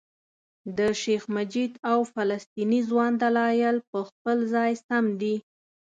د 0.77 0.79
شیخ 1.01 1.23
مجید 1.35 1.71
او 1.91 1.97
فلسطیني 2.13 2.79
ځوان 2.89 3.11
دلایل 3.23 3.77
په 3.91 3.99
خپل 4.09 4.37
ځای 4.53 4.71
سم 4.85 5.05
دي. 5.21 5.35